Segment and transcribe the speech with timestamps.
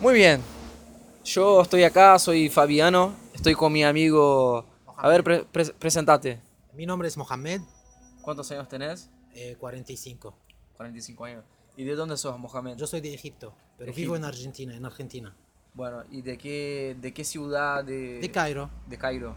[0.00, 0.40] Muy bien.
[1.24, 3.14] Yo estoy acá, soy Fabiano.
[3.34, 4.64] Estoy con mi amigo.
[4.96, 6.40] A ver, pre- pre- presentate.
[6.74, 7.60] Mi nombre es Mohamed,
[8.22, 9.10] ¿Cuántos años tenés?
[9.34, 10.34] eh, 45.
[10.76, 11.44] 45 años.
[11.76, 12.76] ¿Y de dónde sos, Mohamed?
[12.76, 14.00] Yo soy de Egipto, pero Egipto.
[14.12, 15.34] vivo en Argentina, en Argentina.
[15.74, 17.84] Bueno, ¿y de qué, de qué ciudad?
[17.84, 18.70] De, De Cairo.
[18.88, 19.34] De Cairo.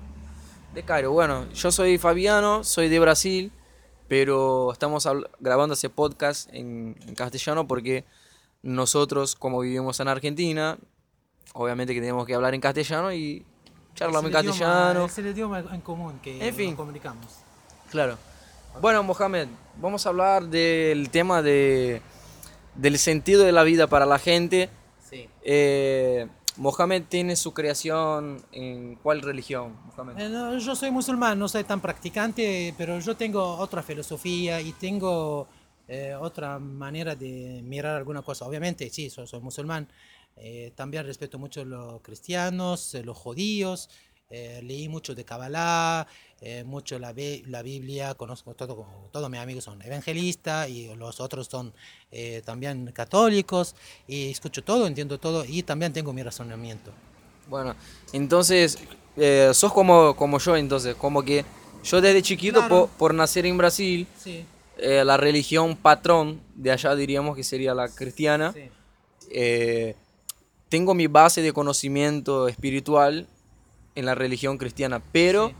[0.73, 1.11] De Cairo.
[1.11, 3.51] Bueno, yo soy Fabiano, soy de Brasil,
[4.07, 5.07] pero estamos
[5.39, 8.03] grabando ese podcast en, en castellano porque
[8.63, 10.77] nosotros, como vivimos en Argentina,
[11.53, 13.45] obviamente que tenemos que hablar en castellano y
[13.93, 15.05] charlamos en castellano.
[15.05, 16.69] Es el idioma en común que En fin.
[16.71, 17.27] nos comunicamos.
[17.91, 18.17] Claro.
[18.81, 19.47] Bueno, Mohamed,
[19.79, 22.01] vamos a hablar del tema de,
[22.73, 24.69] del sentido de la vida para la gente.
[25.07, 25.29] Sí.
[25.43, 30.19] Eh, Mohamed tiene su creación en cuál religión, Mohamed?
[30.19, 34.71] Eh, no, yo soy musulmán, no soy tan practicante, pero yo tengo otra filosofía y
[34.73, 35.47] tengo
[35.87, 38.45] eh, otra manera de mirar alguna cosa.
[38.45, 39.87] Obviamente, sí, soy, soy musulmán.
[40.35, 43.89] Eh, también respeto mucho los cristianos, eh, los judíos.
[44.35, 46.07] eh, leí mucho de Kabbalah,
[46.41, 47.13] eh, mucho la,
[47.47, 51.71] la Biblia, conozco todo, todos mis amigos son evangelistas y los otros son
[52.11, 53.75] eh, también católicos
[54.07, 56.91] y escucho todo, entiendo todo y también tengo mi razonamiento.
[57.47, 57.75] Bueno,
[58.11, 58.79] entonces,
[59.53, 61.45] sos como, como yo, entonces, como que
[61.83, 62.87] yo desde chiquito, Claro.
[62.87, 64.43] po- por nacer en Brasil, Sí,
[64.77, 68.69] eh, la religión patrón de allá diríamos que sería la cristiana, sí.
[69.31, 69.95] eh,
[70.69, 73.27] tengo mi base de conocimiento espiritual
[73.95, 75.55] en la religión cristiana, pero Sí.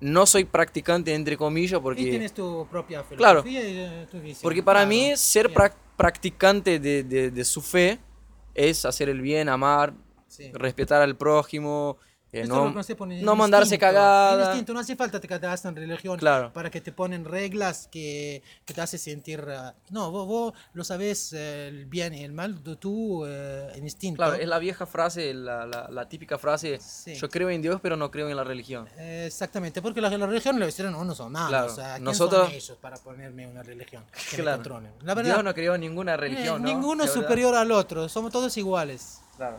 [0.00, 2.02] no soy practicante, entre comillas, Y porque...
[2.04, 3.42] tienes tu propia Claro.
[3.42, 4.42] filosofía y eh, tu visión.
[4.42, 4.88] Porque para Claro.
[4.88, 5.52] mí ser
[5.96, 7.98] practicante de, de- de su fe
[8.54, 9.92] es hacer el bien, amar,
[10.54, 11.98] respetar al prójimo,
[12.32, 14.44] eh, no, conoce por el no mandarse instinto, el cagada.
[14.46, 16.52] instinto, no hace falta que te hagan religión Claro.
[16.52, 19.44] para que te ponen reglas que, que te hace sentir...
[19.50, 23.70] ah, no, vos, vos lo sabes eh, el bien y el mal de tu eh,
[23.76, 24.16] instinto.
[24.16, 27.14] Claro, es la vieja frase, la, la- la típica frase, Sí.
[27.14, 28.88] yo creo en Dios pero no creo en la religión.
[28.98, 31.48] Eh, Exactamente, porque la, la religión lo hicieron uno son malos.
[31.50, 34.04] Claro, O sea, ¿quién nosotros- son ellos para ponerme una religión?
[34.30, 34.56] Que me Claro.
[34.58, 34.92] controlen?
[35.02, 36.68] La verdad, Dios no creó ninguna eh, religión, ¿no?
[36.68, 39.20] ninguno superior al otro, somos todos iguales.
[39.36, 39.58] Claro.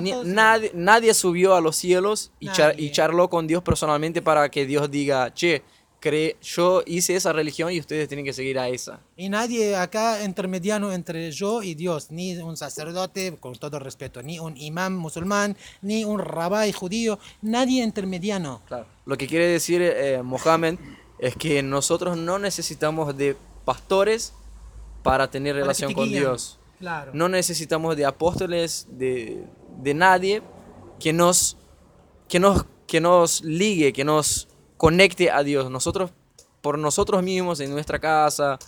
[0.00, 4.48] Ni- nadie, nadie subió a los cielos y, char- y charló con Dios personalmente para
[4.50, 5.62] que Dios diga, che,
[6.00, 9.00] cre- yo hice esa religión y ustedes tienen que seguir a esa.
[9.16, 14.38] Y nadie acá intermediano entre yo y Dios, ni un sacerdote, con todo respeto, ni
[14.38, 18.62] un imán musulmán, ni un rabí judío, nadie intermediano.
[18.66, 18.86] Claro.
[19.06, 20.78] Lo que quiere decir eh, Mohammed
[21.18, 24.32] es que nosotros no necesitamos de pastores
[25.02, 26.08] para tener relación con.
[26.10, 26.58] Dios.
[26.78, 27.12] Claro.
[27.14, 29.42] No necesitamos de apóstoles, de,
[29.76, 30.42] de nadie
[30.98, 31.56] que nos,
[32.28, 35.70] que, nos, que nos ligue, que nos conecte a Dios.
[35.70, 36.10] Nosotros,
[36.60, 38.58] por nosotros mismos, en nuestra casa,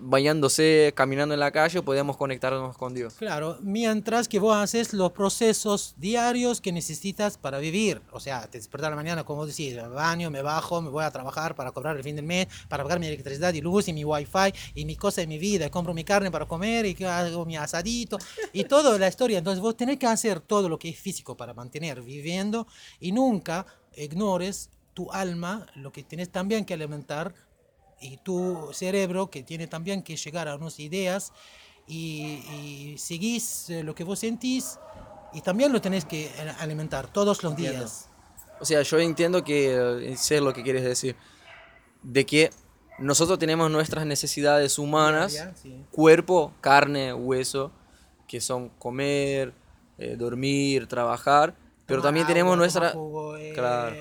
[0.00, 3.14] bañándose, caminando en la calle, podemos conectarnos con Dios.
[3.14, 8.00] Claro, mientras que vos haces los procesos diarios que necesitas para vivir.
[8.12, 11.04] O sea, te despertas a la mañana, como decís, me baño, me bajo, me voy
[11.04, 13.92] a trabajar para cobrar el fin del mes, para pagar mi electricidad y luz y
[13.92, 15.70] mi wifi y mi cosa de mi vida.
[15.70, 18.18] compro mi carne para comer y que hago mi asadito
[18.52, 19.38] y toda la historia.
[19.38, 22.66] Entonces vos tenés que hacer todo lo que es físico para mantener viviendo
[23.00, 23.66] y nunca
[23.96, 27.34] ignores tu alma, lo que tienes también que alimentar
[28.00, 31.32] y tu cerebro que tiene también que llegar a unas ideas
[31.86, 34.78] y, y seguís eh, lo que vos sentís
[35.32, 37.78] y también lo tenés que eh, alimentar todos los Entiendo.
[37.78, 38.08] días.
[38.60, 41.16] O sea, yo entiendo que eh, sé lo que quieres decir.
[42.02, 42.50] De que
[42.98, 45.74] nosotros tenemos nuestras necesidades humanas, sí.
[45.90, 47.72] cuerpo, carne, hueso,
[48.28, 49.52] que son comer,
[49.98, 51.54] eh, dormir, trabajar,
[51.86, 52.90] pero Tomar también agua, tenemos nuestra...
[52.92, 53.96] jugo, eh, Claro.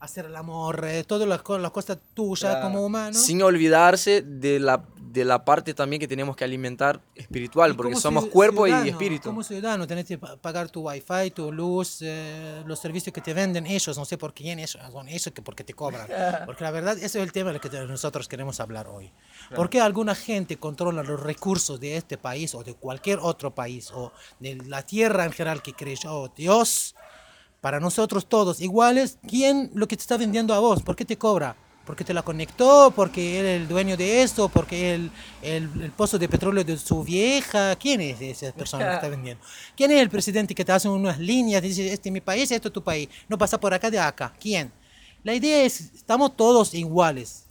[0.00, 2.62] Hacer el amor, eh, todas las, co- las cosas tuyas Claro.
[2.68, 3.14] como humano.
[3.18, 8.26] Sin olvidarse de la, de la parte también que tenemos que alimentar espiritual, porque somos
[8.26, 9.28] cuerpo y espíritu.
[9.30, 13.34] Como ciudadano tenés que pa- pagar tu wifi, tu luz, eh, los servicios que te
[13.34, 16.06] venden ellos, no sé por quién ellos, son ellos que porque te cobran.
[16.46, 19.12] Porque la verdad, ese es el tema del que nosotros queremos hablar hoy.
[19.54, 23.90] ¿Por qué alguna gente controla los recursos de este país o de cualquier otro país
[23.92, 26.94] o de la tierra en general que creyó Dios?
[27.60, 30.82] Para nosotros todos iguales, ¿quién lo que te está vendiendo a vos?
[30.82, 31.56] ¿Por qué te cobra?
[31.84, 32.92] ¿Porque te la conectó?
[32.94, 34.48] ¿Porque él es el dueño de esto?
[34.48, 35.10] ¿Porque el,
[35.42, 37.74] el, el pozo de petróleo de su vieja?
[37.76, 39.42] ¿Quién es esa persona que está vendiendo?
[39.76, 41.62] ¿Quién es el presidente que te hace unas líneas?
[41.62, 43.08] Dice, este es mi país, esto es tu país.
[43.28, 44.34] No pasa por acá de acá.
[44.38, 44.70] ¿Quién?
[45.24, 47.46] La idea es, estamos todos iguales.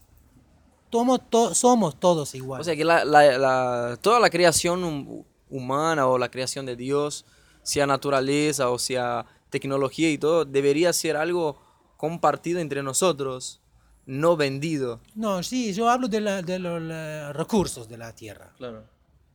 [0.91, 2.65] Tomo- to- somos todos O iguales.
[2.65, 7.25] sea que la, la- la- toda la creación hum- humana o la creación de Dios,
[7.63, 11.61] sea naturaleza o sea tecnología y todo, debería ser algo
[11.97, 13.61] compartido entre nosotros,
[14.05, 15.01] no vendido.
[15.15, 18.53] no, sí, yo hablo de, la- de los la- recursos de la tierra.
[18.57, 18.83] Claro.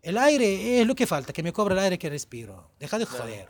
[0.03, 2.71] El aire es lo que falta, que me cobra el aire que respiro.
[2.81, 3.49] Deja de joder.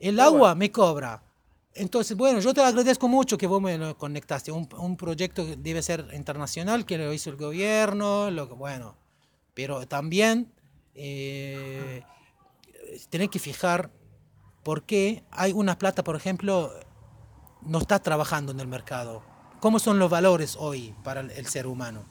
[0.00, 1.22] El agua me cobra.
[1.74, 4.50] Entonces, bueno, yo te agradezco mucho que vos me lo conectaste.
[4.52, 8.96] Un, un proyecto que debe ser internacional, que lo hizo el gobierno, lo que, bueno.
[9.54, 10.52] Pero también
[10.94, 12.02] eh,
[13.10, 13.90] tenés que fijar
[14.68, 16.70] por qué hay una plata, por ejemplo,
[17.62, 19.22] no está trabajando en el mercado.
[19.60, 22.04] ¿Cómo son los valores hoy para el, ser humano?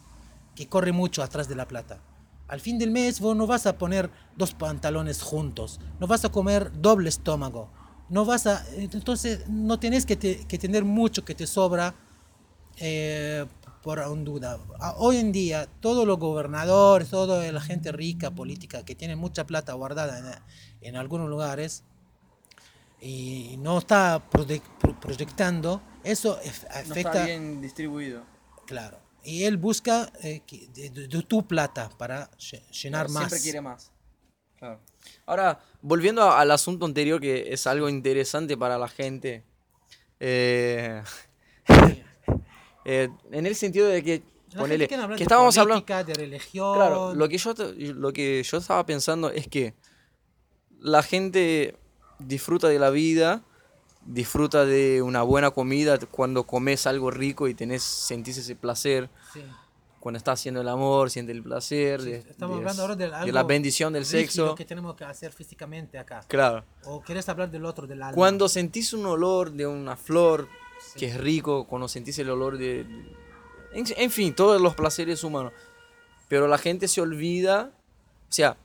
[0.55, 1.99] Que corre mucho atrás de la plata.
[2.47, 6.29] Al fin del mes vos no vas a poner dos pantalones juntos, no vas a
[6.29, 7.69] comer doble estómago,
[8.09, 8.65] no vas a...
[8.75, 11.93] Entonces no tienes que, te- que tener mucho que te sobra
[12.77, 13.45] eh,
[13.83, 14.57] por duda.
[14.79, 19.45] A- Hoy en día todos los gobernadores, toda la gente rica, política, que tiene mucha
[19.45, 20.43] plata guardada
[20.81, 21.83] en algunos lugares
[23.01, 27.09] y no está proye- pro- proyectando, eso ef- No afecta...
[27.11, 28.23] está bien distribuido.
[28.65, 28.99] Claro.
[29.23, 30.41] Y él busca eh,
[30.73, 33.27] de, de- de tu plata para lle- llenar Claro, más.
[33.29, 33.91] Siempre quiere más.
[34.57, 34.79] Claro.
[35.25, 39.43] Ahora, volviendo a- al asunto anterior, que es algo interesante para la gente.
[40.19, 41.03] eh,
[42.85, 44.23] eh, en el sentido de que,
[44.55, 45.85] ponele, que de estábamos hablando.
[45.85, 46.75] política, de religión.
[46.75, 49.73] Claro, lo que, yo, lo que yo estaba pensando es que
[50.79, 51.77] la gente
[52.19, 53.41] disfruta de la vida,
[54.05, 59.09] disfruta de una buena comida cuando comes algo rico y tenés, sentís ese placer.
[59.33, 59.41] Sí.
[59.99, 63.13] Cuando estás haciendo el amor, sientes el placer, de, Estamos de- hablando ahora de, de
[63.15, 64.55] algo la bendición del sexo.
[64.55, 66.21] que tenemos que hacer físicamente acá.
[66.27, 66.63] Claro.
[66.85, 68.15] O quieres hablar del otro, del alma.
[68.15, 70.47] Cuando sentís un olor de una flor
[70.95, 72.81] que es rico, cuando sentís el olor de...
[73.73, 75.51] En, en fin, todos los placeres humanos.
[76.29, 77.71] Pero la gente se olvida,
[78.29, 78.55] o sea,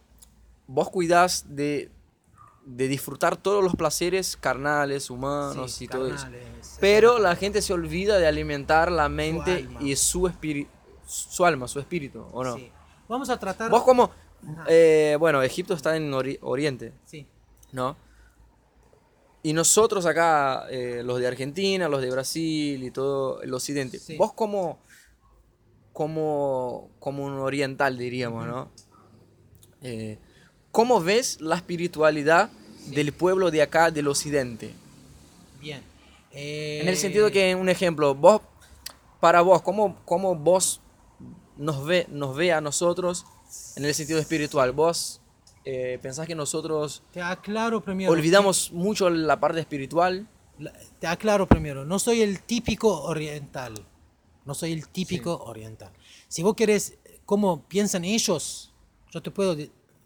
[0.68, 1.90] vos cuidás de,
[2.64, 6.26] de disfrutar todos los placeres carnales, humanos Sí, y todo eso.
[6.80, 10.70] Pero la gente se olvida de alimentar la mente y su espíritu,
[11.04, 12.56] su alma, su espíritu, ¿o no?
[12.56, 12.70] Sí.
[13.08, 13.70] Vamos a tratar.
[13.70, 14.10] Vos como,
[14.68, 17.26] eh, bueno, Egipto está en Ori- Oriente, Sí.
[17.72, 17.96] ¿no?
[19.42, 24.16] Y nosotros acá, eh, los de Argentina, los de Brasil y todo el occidente, Sí.
[24.16, 24.78] vos como,
[25.92, 28.70] como, como un oriental diríamos, ¿no?
[29.82, 30.18] Eh,
[30.72, 32.50] ¿Cómo ves la espiritualidad
[32.86, 34.74] del pueblo de acá, del occidente?
[35.60, 35.82] Bien.
[36.32, 38.40] En el Eh, sentido que, un ejemplo, vos,
[39.20, 40.80] para vos, ¿cómo, cómo vos
[41.58, 43.26] nos ve, nos ve a nosotros
[43.76, 44.72] en el sentido espiritual?
[44.72, 45.20] ¿Vos
[45.64, 48.10] eh, pensás que nosotros Te aclaro primero.
[48.10, 50.26] olvidamos mucho la parte espiritual?
[50.58, 53.74] La- Te aclaro primero, no soy el típico oriental.
[54.44, 55.92] No soy el típico oriental.
[56.28, 56.94] Si vos querés
[57.26, 58.72] cómo piensan ellos,
[59.12, 59.54] yo te puedo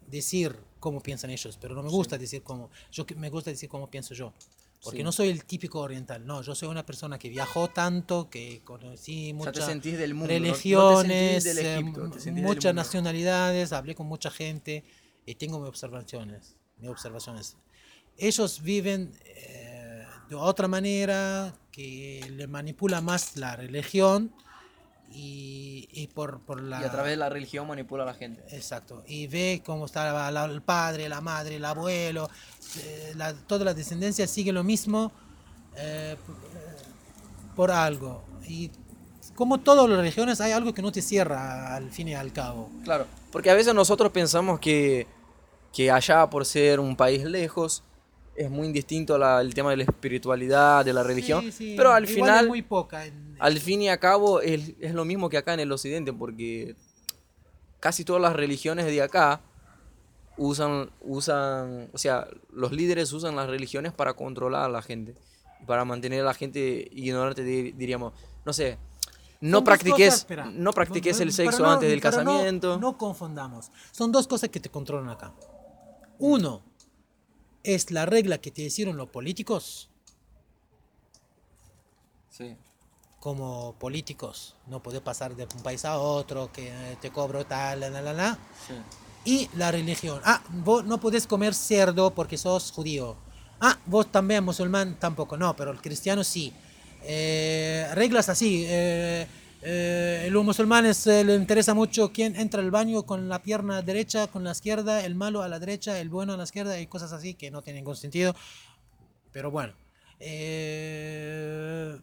[0.07, 2.69] decir cómo piensan ellos, pero no me gusta decir cómo.
[2.91, 4.33] Yo me gusta decir cómo pienso yo.
[4.83, 5.03] Porque Sí.
[5.03, 9.23] no soy el típico oriental, no, yo soy una persona que viajó tanto, que conocí
[9.23, 10.27] O sea, muchas te sentís del mundo.
[10.31, 14.83] no- no te religiones, eh, Egipto, te sentís del muchas nacionalidades, hablé con mucha gente
[15.25, 16.55] y tengo mis observaciones.
[16.77, 17.57] Mis observaciones.
[18.17, 24.31] Ellos viven eh, de otra manera, que le manipula más la religión
[25.11, 26.81] y, y por, por la...
[26.81, 28.43] Y a través de la religión manipula a la gente.
[28.55, 29.03] Exacto.
[29.07, 32.29] Y ve cómo está la- el padre, la madre, el abuelo,
[32.79, 35.11] eh, la- toda la descendencia sigue lo mismo
[35.77, 36.15] eh,
[37.55, 38.23] por algo.
[38.47, 38.71] Y
[39.35, 42.69] como todas las religiones hay algo que no te cierra al fin y al cabo.
[42.83, 45.07] Claro, porque a veces nosotros pensamos que,
[45.73, 47.83] que allá por ser un país lejos
[48.37, 51.91] es muy indistinto la- el tema de la espiritualidad, de la religión, Sí, sí, pero
[51.91, 53.05] al igual final, es muy poca.
[53.05, 56.13] en- al fin y a cabo, es, es lo mismo que acá en el occidente,
[56.13, 56.75] porque
[57.79, 59.41] casi todas las religiones de acá
[60.37, 65.15] usan, usan, o sea, los líderes usan las religiones para controlar a la gente,
[65.65, 68.13] para mantener a la gente ignorante, di- diríamos,
[68.45, 68.77] no sé,
[69.41, 70.45] no practiques, cosas, espera.
[70.51, 72.77] no practiques el sexo no- antes del no- casamiento.
[72.79, 73.71] No, confundamos.
[73.91, 75.33] Son dos cosas que te controlan acá.
[76.19, 76.63] Uno
[77.75, 79.89] es la regla que te hicieron los políticos
[82.29, 82.55] Sí.
[83.19, 84.55] como políticos.
[84.67, 88.01] No puedes pasar de un país a otro, que eh, te cobro tal, la, la,
[88.01, 88.37] la, la.
[88.67, 88.73] Sí.
[89.25, 90.21] Y la religión.
[90.23, 93.17] Ah, vos no podés comer cerdo porque sos judío.
[93.59, 95.35] Ah, vos también musulmán tampoco.
[95.35, 96.53] No, pero el cristiano sí.
[97.01, 98.65] Eh, reglas así.
[98.67, 99.27] Eh,
[99.61, 104.27] eh, los musulmanes eh, le interesa mucho quién entra al baño con la pierna derecha,
[104.27, 107.11] con la izquierda, el malo a la derecha, el bueno a la izquierda y cosas
[107.13, 108.35] así que no tienen ningún sentido.
[109.31, 109.73] Pero bueno.
[110.19, 111.97] Eh,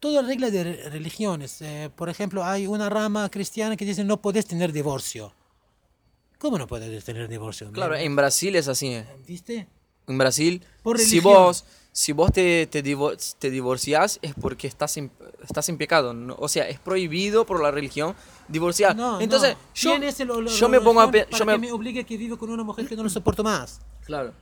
[0.00, 1.60] todas reglas de re- religiones.
[1.62, 5.32] eh, por ejemplo, hay una rama cristiana que dice no podés tener divorcio.
[6.38, 7.70] ¿Cómo no puedes tener divorcio?
[7.72, 9.00] Claro, en Brasil es así.
[9.26, 9.66] ¿Viste?
[10.06, 11.64] En Brasil, Por si vos,
[11.96, 15.12] si vos te, te, divo- te divorciás es porque estás en,
[15.44, 16.12] estás en pecado.
[16.12, 16.34] ¿no?
[16.40, 18.16] O sea, es prohibido por la religión
[18.48, 18.96] divorciar.
[18.96, 19.58] No, Entonces, no.
[19.74, 21.06] yo, ¿Quién es el- lo- yo me pongo a...
[21.10, 23.44] para Yo me, que me obligue que vivo con una mujer que no lo soporto
[23.44, 23.80] más.
[24.04, 24.32] Claro.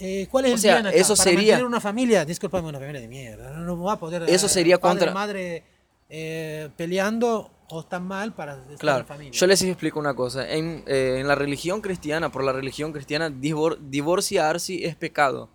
[0.00, 0.96] Eh, ¿Cuál es O el sea, bien acá?
[0.96, 3.50] eso Para sería- una familia, discúlpame, una familia de mierda.
[3.50, 4.22] No, no va a poder.
[4.22, 5.64] Eso eh, sería padre, contra- madre
[6.08, 9.32] eh, peleando o están mal para estar Claro, en familia.
[9.38, 10.48] yo les explico una cosa.
[10.50, 15.50] En, eh, en la religión cristiana, por la religión cristiana, divor- divorciarse es pecado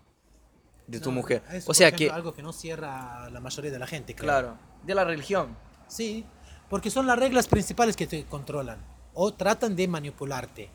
[0.86, 1.42] de tu No, mujer.
[1.52, 4.14] es, O sea ejemplo, que, algo que no cierra a la mayoría de la gente.
[4.14, 4.24] creo.
[4.26, 5.56] claro, de la religión.
[5.88, 6.24] Sí,
[6.68, 8.78] porque son las reglas principales que te controlan
[9.14, 10.70] o tratan de manipularte.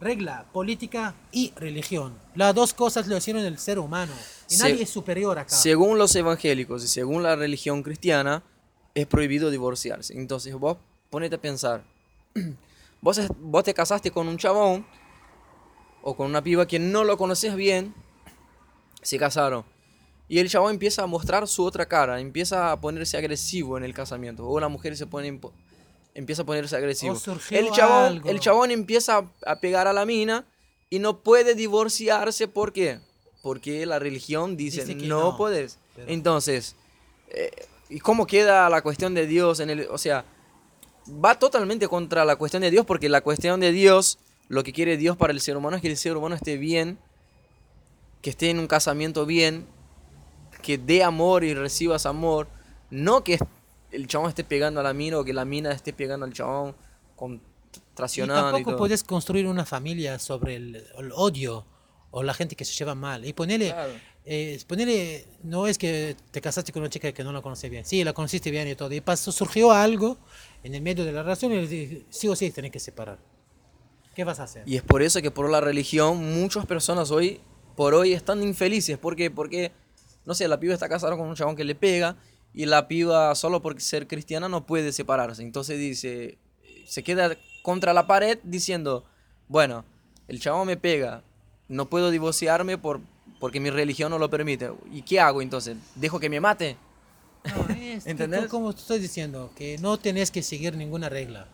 [0.00, 2.16] Regla, política y religión.
[2.36, 4.12] Las dos cosas lo hicieron el ser humano.
[4.48, 5.54] Y Se- nadie es superior acá.
[5.54, 8.44] Según los evangélicos y según la religión cristiana,
[8.94, 10.16] es prohibido divorciarse.
[10.16, 10.76] Entonces vos
[11.10, 11.82] ponete a pensar.
[13.00, 14.84] Vos, vos te casaste con un chabón
[16.02, 17.94] o con una piba que no lo conoces bien,
[19.02, 19.64] se casaron.
[20.28, 23.94] Y el chabón empieza a mostrar su otra cara, empieza a ponerse agresivo en el
[23.94, 24.46] casamiento.
[24.46, 25.40] O la mujer se pone,
[26.14, 27.16] empieza a ponerse agresivo.
[27.16, 28.28] surgió El chabón, algo.
[28.30, 30.44] el chabón empieza a- pegar a la mina
[30.90, 32.46] y no puede divorciarse.
[32.48, 33.00] ¿Por qué?
[33.42, 35.78] Porque la religión dice, no, no, puedes.
[35.96, 36.76] pero- Entonces,
[37.30, 37.50] eh,
[37.88, 39.86] ¿y cómo queda la cuestión de Dios en el...
[39.90, 40.24] O sea,
[41.24, 44.98] va totalmente contra la cuestión de Dios porque la cuestión de Dios, lo que quiere
[44.98, 46.98] Dios para el ser humano es que el ser humano esté bien,
[48.22, 49.66] que esté en un casamiento bien,
[50.62, 52.48] que dé amor y recibas amor,
[52.90, 53.38] no que
[53.92, 56.74] el chabón esté pegando a la mina o que la mina esté pegando al chabón
[57.16, 57.40] con
[57.94, 58.78] traicionando y, tampoco todo.
[58.78, 61.64] puedes construir una familia sobre el, el odio
[62.10, 63.24] o la gente que se lleva mal.
[63.26, 63.92] Y ponele, Claro.
[64.24, 67.84] eh, ponele, no es que te casaste con una chica que no la conoces bien.
[67.84, 68.92] Sí, la conociste bien y todo.
[68.94, 70.16] Y pasó, surgió algo
[70.62, 73.18] en el medio de la relación y le dije, sí o sí tenés que separar.
[74.14, 74.62] ¿Qué vas a hacer?
[74.66, 77.40] Y es por eso que por la religión muchas personas hoy,
[77.78, 78.98] por hoy, están infelices.
[78.98, 79.30] ¿Por qué?
[79.30, 79.70] Porque,
[80.26, 82.16] no sé, la piba está casada con un chabón que le pega
[82.52, 85.42] y la piba solo por ser cristiana no puede separarse.
[85.44, 86.38] Entonces dice,
[86.88, 89.04] se queda contra la pared diciendo,
[89.46, 89.84] bueno,
[90.26, 91.22] el chabón me pega,
[91.68, 93.00] no puedo divorciarme por,
[93.38, 94.72] porque mi religión no lo permite.
[94.90, 95.76] ¿Y qué hago entonces?
[95.94, 96.76] ¿Dejo que me mate?
[97.44, 98.40] No, es que ¿Entendés?
[98.42, 101.46] co- como estoy diciendo, que no tenés que seguir ninguna regla.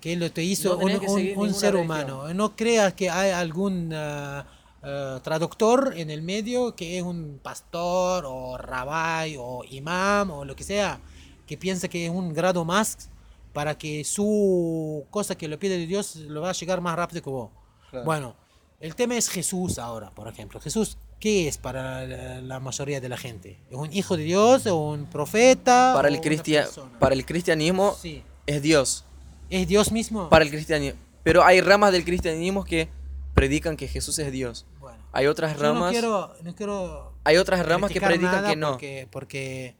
[0.00, 1.76] Que lo te hizo No un, que ser religión.
[1.76, 2.32] humano.
[2.34, 4.46] No creas que hay algún ah,
[4.84, 10.54] ah, traductor en el medio que es un pastor o rabay o imam o lo
[10.54, 11.00] que sea,
[11.46, 13.08] que piensa que es un grado más
[13.52, 17.22] para que su cosa que le pide de Dios lo va a llegar más rápido
[17.22, 17.50] que vos.
[17.90, 18.04] Claro.
[18.04, 18.36] Bueno,
[18.80, 20.60] el tema es Jesús ahora, por ejemplo.
[20.60, 23.58] Jesús, ¿qué es para la, la mayoría de la gente?
[23.70, 25.92] ¿Es un hijo de Dios o un profeta?
[25.94, 26.98] Para el, una cristia- persona?
[26.98, 28.22] para el cristianismo Sí.
[28.46, 29.04] es Dios.
[29.50, 30.28] ¿Es Dios mismo?
[30.28, 30.98] Para el cristianismo.
[31.22, 32.88] Pero hay ramas del cristianismo que
[33.34, 34.66] predican que Jesús es Dios.
[35.14, 35.92] Hay otras yo no ramas...
[35.92, 38.72] quiero, no quiero Hay otras ramas que predican que no.
[38.72, 39.76] Porque, porque,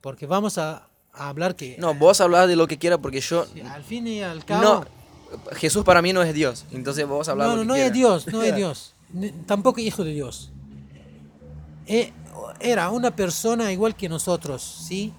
[0.00, 3.46] porque vamos a, a hablar que No, vos hablás de lo que quieras porque yo...
[3.46, 4.62] sí, al fin y al cabo...
[4.62, 4.84] No,
[5.56, 6.64] Jesús para mí no es Dios.
[6.72, 7.92] Entonces vos hablás no, lo no, que no es.
[7.92, 8.94] Dios, no es Dios.
[9.46, 10.50] Tampoco hijo de Dios.
[11.86, 12.12] Eh,
[12.60, 15.12] Era una persona igual que nosotros, ¿sí?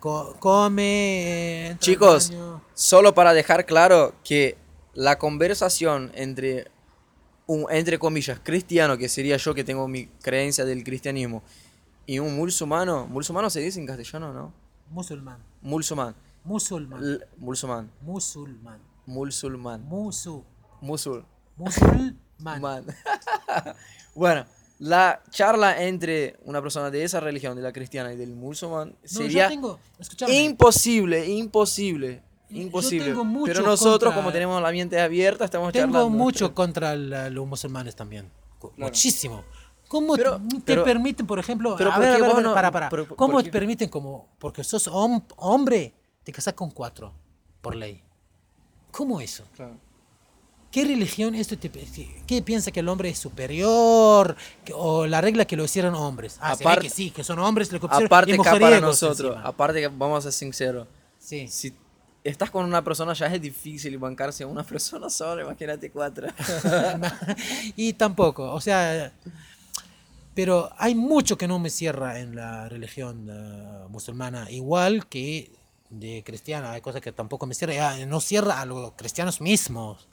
[0.00, 1.76] Co- come...
[1.78, 2.32] Chicos,
[2.74, 4.56] solo para dejar claro que
[4.94, 6.71] la conversación entre
[7.52, 11.42] un, entre comillas, cristiano, que sería yo que tengo mi creencia del cristianismo,
[12.06, 14.52] y un musulmano, musulmano se dice en castellano, ¿no?
[14.90, 15.38] Musulmán.
[15.62, 16.14] Musulmán.
[16.44, 17.02] Musulmán.
[17.02, 17.90] L- musulmán.
[18.02, 18.80] Musulmán.
[19.06, 19.82] Musulmán.
[19.84, 20.44] Musu.
[20.80, 21.24] Musul.
[21.56, 22.84] Musulmán.
[24.14, 24.44] Bueno,
[24.78, 29.08] la charla entre una persona de esa religión, de la cristiana y del musulmán, No,
[29.08, 29.78] sería tengo,
[30.28, 32.20] imposible, imposible,
[32.54, 33.06] imposible.
[33.06, 36.10] tengo Pero nosotros, contra- como tenemos la mente abierta, estamos tengo charlando.
[36.10, 38.30] mucho contra la- los musulmanes también.
[38.58, 38.74] Claro.
[38.76, 39.44] Muchísimo.
[39.88, 42.36] ¿Cómo Pero- te pero- permiten, por ejemplo, pero a ¿por ver, a ver, a vos
[42.36, 42.88] ver, no- para, para.
[42.88, 45.92] pero- ¿Cómo te permiten como, porque sos hom- hombre,
[46.24, 47.12] te casas con cuatro,
[47.60, 48.02] por ley?
[48.90, 49.44] ¿Cómo eso?
[49.54, 49.76] Claro.
[50.70, 51.70] ¿Qué religión esto te,
[52.26, 54.34] qué- piensa que el hombre es superior?
[54.64, 56.38] Que- o la regla que lo hicieron hombres.
[56.40, 58.80] Ah, se ve Aparte- que sí, que son hombres, le pusieron- Aparte y que para
[58.80, 59.46] nosotros, encima.
[59.46, 61.46] aparte que vamos a ser sinceros, Sí.
[61.48, 61.74] si
[62.24, 66.28] estás con una persona ya es difícil bancarse a una persona sola, imagínate cuatro.
[67.76, 69.12] y tampoco, o sea,
[70.34, 75.50] pero hay mucho que no me cierra en la religión eh, musulmana, igual que
[75.90, 80.08] de cristiana, hay cosas que tampoco me cierra, ya, no cierra a los cristianos mismos.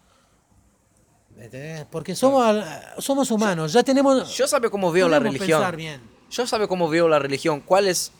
[1.37, 1.85] ¿Entendés?
[1.89, 2.57] Porque somos,
[2.97, 4.35] somos humanos, ya tenemos...
[4.35, 5.59] Yo sabe cómo veo la religión.
[5.59, 6.01] pensar bien.
[6.29, 7.61] Yo sabe cómo veo la religión.
[7.61, 8.11] ¿Cuál es,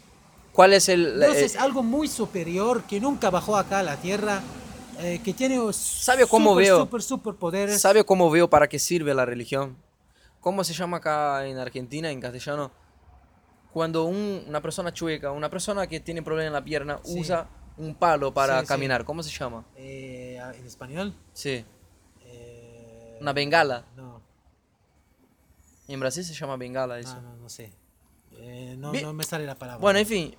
[0.59, 1.17] cuál es el...
[1.21, 4.41] Dios eh, es algo muy superior que nunca bajó acá a la tierra,
[4.99, 6.79] eh, que tiene ¿Sabe cómo super, veo?
[6.81, 7.79] super, super poderes.
[7.79, 9.77] ¿Sabe cómo veo para qué sirve la religión?
[10.41, 12.71] ¿cómo se llama acá en Argentina, en castellano?
[13.71, 17.21] Cuando un- una persona chueca, una persona que tiene problema en la pierna, Sí.
[17.21, 17.47] usa
[17.77, 18.67] un palo para Sí, sí.
[18.67, 19.05] caminar.
[19.05, 19.63] ¿Cómo se llama?
[19.77, 21.13] Eh, ¿En español?
[21.31, 21.63] Sí,
[22.25, 23.85] Eh, una bengala.
[23.95, 24.19] No,
[25.87, 27.15] En Brasil se llama bengala eso.
[27.15, 27.71] no, no, no sé.
[28.33, 29.05] Eh, no, Bien.
[29.05, 29.81] no me sale la palabra.
[29.81, 30.35] Bueno, en fin,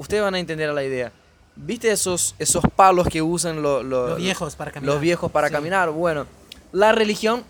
[0.00, 1.12] ustedes van a entender la idea.
[1.56, 4.94] ¿Viste esos, esos palos que usan lo- lo- Los viejos para caminar.
[4.94, 5.52] Los viejos para Sí.
[5.54, 5.90] caminar.
[5.90, 6.26] Bueno,
[6.72, 7.44] la religión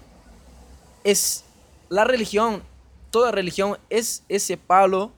[1.05, 1.45] es.
[1.89, 2.63] La religión,
[3.11, 5.13] toda religión es ese palo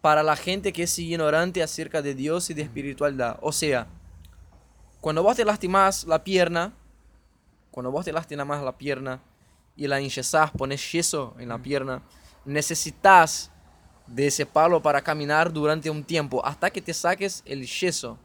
[0.00, 3.38] para la gente que es ignorante acerca de Dios y de espiritualidad.
[3.42, 3.86] O sea,
[5.00, 6.72] cuando vos te lastimás la pierna,
[7.70, 9.20] cuando vos te lastimás la pierna
[9.76, 12.02] y la enyesás, pones yeso en la pierna,
[12.44, 13.50] necesitas
[14.10, 18.18] de ese palo para caminar durante un tiempo, hasta que te saques el yeso.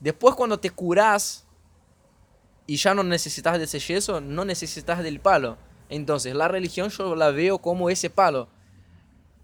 [0.00, 1.44] Después cuando te curás
[2.66, 5.56] y ya no necesitas de ese yeso, no necesitas del palo.
[5.88, 8.48] Entonces la religión yo la veo como ese palo.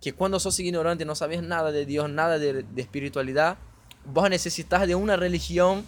[0.00, 3.56] Que cuando sos ignorante, no sabes nada de Dios, nada de, de espiritualidad,
[4.04, 5.84] vos necesitas de una religión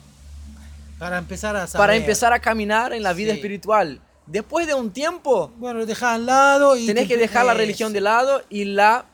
[0.99, 1.83] Para empezar a saber.
[1.87, 3.37] para empezar a caminar en la vida Sí.
[3.39, 4.01] espiritual.
[4.27, 6.87] Después de un tiempo, Bueno, lo dejas al lado y...
[6.87, 9.07] tenés te- que dejar la religión de lado y la,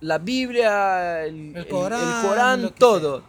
[0.00, 3.22] la Biblia, el, El el- Corán, el Corán, lo que todo.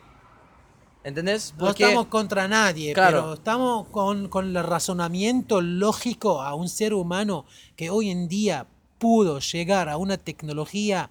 [1.04, 1.54] ¿Entendés?
[1.58, 3.22] No Porque- estamos contra nadie, Claro.
[3.22, 7.46] pero estamos con, con el razonamiento lógico a un ser humano
[7.78, 8.68] que hoy en día
[8.98, 11.10] pudo llegar a una tecnología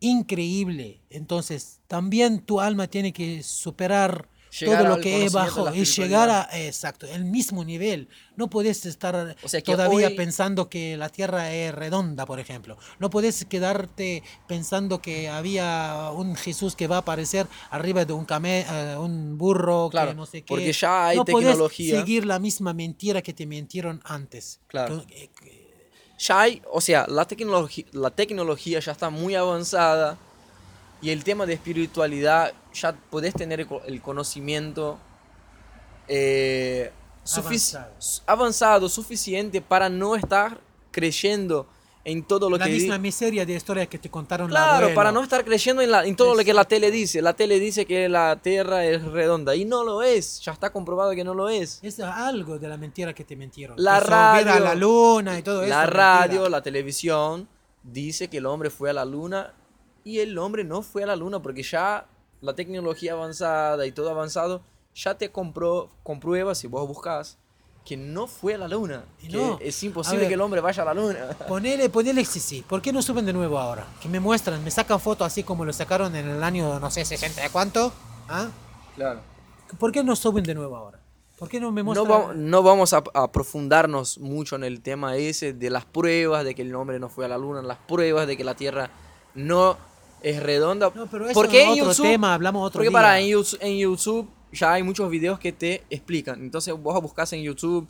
[0.00, 1.00] increíble.
[1.10, 4.28] Entonces, también tu alma tiene que superar
[4.60, 8.08] Llegar todo lo que es bajo y llegar a, exacto, el mismo nivel.
[8.36, 12.78] No puedes estar O sea todavía hoy- pensando que la Tierra es redonda, por ejemplo.
[12.98, 18.24] No puedes quedarte pensando que había un Jesús que va a aparecer arriba de un
[18.24, 20.46] came eh, un burro, Claro, que no sé qué.
[20.48, 21.98] porque ya hay no puedes tecnología.
[21.98, 24.60] seguir la misma mentira que te mintieron antes.
[24.68, 25.04] Claro.
[25.06, 25.66] Que- que-
[26.18, 30.18] ya hay, o sea, la, tecnología la tecnología ya está muy avanzada
[31.02, 34.98] y el tema de espiritualidad ya podés tener el co- el conocimiento
[36.08, 36.92] eh,
[37.24, 38.22] sufici- Avanzado.
[38.26, 40.60] avanzado, suficiente para no estar
[40.90, 41.66] creyendo
[42.04, 44.94] en todo lo la que di- misma miseria de historias que te contaron la Claro,
[44.94, 47.20] para no estar creyendo en, la- en todo lo que la tele dice.
[47.20, 50.40] La tele dice que la Tierra es redonda y no lo es.
[50.44, 51.80] Ya está comprobado que no lo es.
[51.82, 53.76] Es algo de la mentira que te mintieron.
[53.78, 55.68] La Que radio- la luna y todo eso.
[55.70, 56.48] La es radio, mentira.
[56.50, 57.48] la televisión
[57.82, 59.52] dice que el hombre fue a la luna
[60.06, 62.06] y el hombre no fue a la luna porque ya
[62.40, 64.62] la tecnología avanzada y todo avanzado
[64.94, 67.38] ya te compró, comprueba si vos buscas
[67.84, 69.04] que no fue a la luna.
[69.22, 69.58] Y Que no.
[69.60, 70.28] es imposible ver.
[70.28, 71.28] que el hombre vaya a la luna.
[71.48, 72.64] Ponele, ponele sí, sí.
[72.68, 73.86] ¿Por qué no suben de nuevo ahora?
[74.00, 77.04] Que me muestran, me sacan fotos así como lo sacaron en el año, no sé,
[77.04, 77.92] 60 de cuánto.
[78.28, 78.48] ¿Ah?
[78.94, 79.20] Claro.
[79.78, 81.00] ¿Por qué no suben de nuevo ahora?
[81.38, 82.10] ¿Por qué no me No, muestran?
[82.30, 86.54] va- no vamos a, a profundarnos mucho en el tema ese de las pruebas de
[86.54, 88.90] que el hombre no fue a la luna, las pruebas de que la Tierra
[89.34, 89.76] no
[90.22, 90.90] es redonda.
[90.94, 92.92] No, pero eso porque es en otro YouTube- tema, hablamos otro Porque día.
[92.98, 96.40] para en YouTube, en YouTube ya hay muchos videos que te explican.
[96.40, 97.86] Entonces vos buscas en YouTube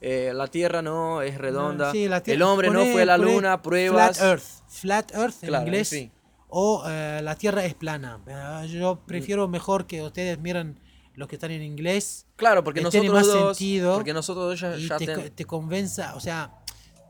[0.00, 4.16] eh, la Tierra no es redonda, Sí, la el hombre no fue la luna, pruebas.
[4.18, 4.44] Flat Earth.
[4.68, 5.88] Flat Earth en Claro, en inglés.
[5.90, 6.12] fin.
[6.50, 8.20] O eh, la Tierra es plana.
[8.26, 10.78] Eh, yo prefiero mejor que ustedes miren
[11.14, 12.26] lo que están en inglés.
[12.36, 15.30] Claro, porque que nosotros tiene más dos, sentido porque nosotros ya, y ya te, ten-
[15.34, 16.52] te convenza, o sea,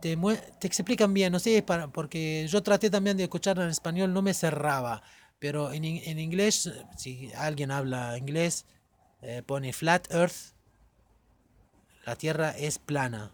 [0.00, 0.16] te,
[0.60, 4.22] te explican bien, no sé, para, porque yo traté también de escuchar en español, no
[4.22, 5.02] me cerraba,
[5.38, 8.64] pero en, en inglés, si alguien habla inglés,
[9.22, 10.54] eh, pone flat earth,
[12.04, 13.30] la tierra es plana.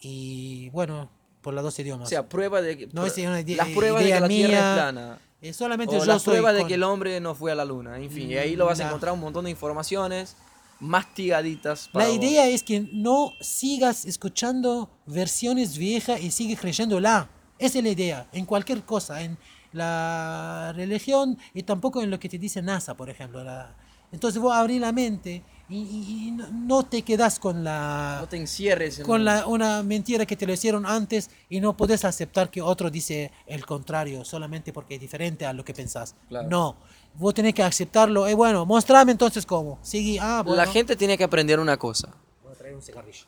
[0.00, 2.06] Y bueno, por los dos idiomas.
[2.06, 4.28] o sea, prueba de que No es una ide- las pruebas de que idea la
[4.28, 5.18] Tierra mía, es plana.
[5.40, 7.64] Eh, solamente O yo las pruebas de con- que el hombre no fue a la
[7.64, 7.96] luna.
[7.98, 10.36] En fin, y ahí lo vas a La- encontrar un montón de informaciones
[10.80, 11.88] mastigaditas.
[11.88, 12.22] para La vos.
[12.24, 17.28] idea es que no sigas escuchando versiones viejas y sigues creyéndola.
[17.58, 19.36] Esa es la idea, en cualquier cosa, en
[19.72, 23.42] la religión y tampoco en lo que te dice NASA, por ejemplo.
[23.44, 23.74] la-
[24.12, 28.36] Entonces vos abrís la mente y, y- no- no te quedas con la No te
[28.36, 28.98] encierres.
[29.00, 32.62] en con la, una mentira que te lo hicieron antes y no podés aceptar que
[32.62, 36.14] otro dice el contrario solamente porque es diferente a lo que pensás.
[36.28, 36.48] Claro.
[36.48, 36.76] No,
[37.14, 38.26] vos tenés que aceptarlo.
[38.26, 39.78] Eh, bueno, mostrame entonces cómo.
[39.82, 40.56] Sigue, ah, bueno.
[40.62, 42.08] La gente tiene que aprender una cosa.
[42.42, 43.24] Voy a traer un cigarrillo.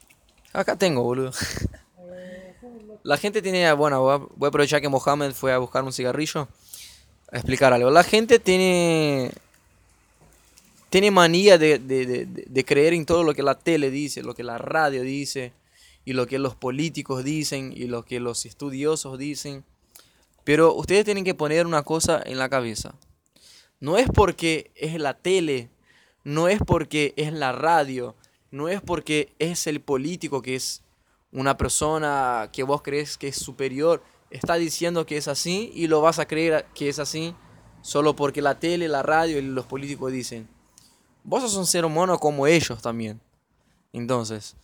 [0.52, 1.30] Acá tengo, boludo.
[3.02, 4.02] La gente tiene, bueno,
[4.36, 6.48] voy a aprovechar que Mohamed fue a buscar un cigarrillo
[7.32, 7.90] a explicar algo.
[7.90, 9.30] La gente tiene
[10.90, 14.42] tiene manía de, de- de- creer en todo lo que la tele dice, lo que
[14.42, 15.52] la radio dice,
[16.04, 19.64] y lo que los políticos dicen, y lo que los estudiosos dicen.
[20.44, 22.94] Pero ustedes tienen que poner una cosa en la cabeza.
[23.78, 25.70] No es porque es la tele,
[26.24, 28.14] no es porque es la radio,
[28.50, 30.82] no es porque es el político que es
[31.32, 36.00] una persona que vos crees que es superior está diciendo que es así y lo
[36.00, 37.34] vas a creer que es así
[37.82, 40.48] solo porque la tele, la radio y los políticos dicen.
[41.22, 43.20] Vos sos un ser humano como ellos también.
[43.92, 44.56] Entonces,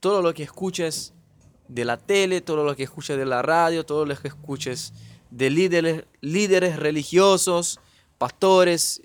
[0.00, 1.12] todo lo que escuches
[1.68, 4.92] de la tele, todo lo que escuches de la radio, todo lo que escuches
[5.30, 7.78] de líderes, líderes religiosos,
[8.18, 9.00] pastores,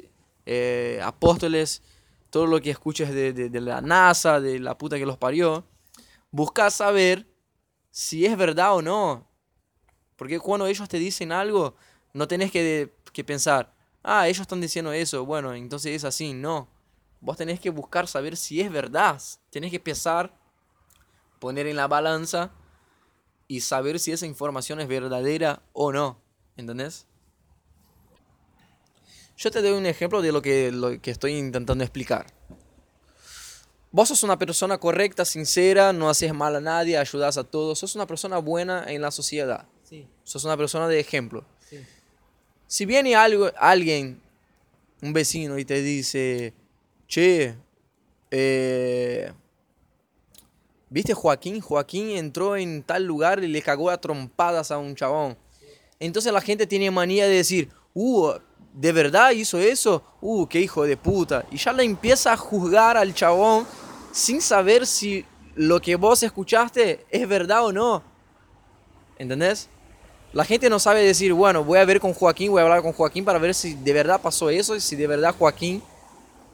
[0.46, 1.82] eh, apóstoles,
[2.30, 5.64] todo lo que escuches de, de, la NASA, de la puta que los parió,
[6.32, 7.28] busca saber
[7.92, 9.28] si es verdad o no.
[10.16, 11.76] Porque cuando ellos te dicen algo,
[12.14, 16.34] no tenés que, que pensar, ah, ellos están diciendo eso, bueno, entonces es así.
[16.34, 16.68] No.
[17.26, 19.20] Vos tenés que buscar saber si es verdad.
[19.50, 20.32] Tenés que pensar,
[21.40, 22.52] poner en la balanza
[23.48, 26.22] y saber si esa información es verdadera o no.
[26.56, 27.08] ¿Entendés?
[29.38, 32.28] Yo te doy un ejemplo de lo que, lo que estoy intentando explicar.
[33.92, 37.96] Vos sos una persona correcta, sincera, no haces mal a nadie, ayudas a todos, sos
[37.96, 39.66] una persona buena en la sociedad.
[39.84, 40.08] Sí.
[40.24, 41.44] Sos una persona de ejemplo.
[41.68, 41.80] Sí.
[42.68, 44.22] Si viene algo, alguien,
[45.02, 46.54] un vecino, y te dice,
[47.16, 47.56] che,
[48.30, 49.32] eh,
[50.90, 51.62] ¿viste Joaquín?
[51.62, 55.38] Joaquín entró en tal lugar y le cagó a trompadas a un chabón.
[55.98, 58.34] Entonces la gente tiene manía de decir, uh,
[58.74, 60.04] ¿de verdad hizo eso?
[60.20, 61.46] Uh, qué hijo de puta.
[61.52, 63.66] Y ya le empieza a juzgar al chabón
[64.12, 65.24] sin saber si
[65.56, 68.04] lo que vos escuchaste es verdad o no.
[69.18, 69.70] ¿Entendés?
[70.34, 72.92] La gente no sabe decir, bueno, voy a ver con Joaquín, voy a hablar con
[72.92, 75.82] Joaquín para ver si de verdad pasó eso y si de verdad Joaquín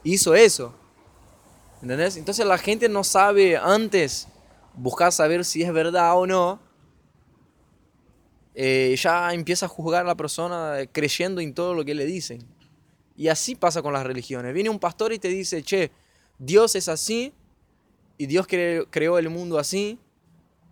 [0.04, 0.74] hizo eso.
[1.80, 2.16] ¿Entendés?
[2.16, 4.28] Entonces la gente no sabe antes
[4.74, 6.60] buscar saber si es verdad o no
[8.54, 12.46] eh, ya empieza a juzgar a la persona creyendo en todo lo que le dicen.
[13.16, 14.52] Y así pasa con las religiones.
[14.52, 15.90] Viene un pastor y te dice, che,
[16.38, 17.32] Dios es así
[18.18, 19.98] y Dios creó el mundo así